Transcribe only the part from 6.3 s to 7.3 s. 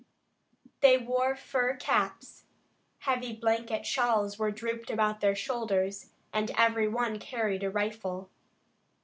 and every one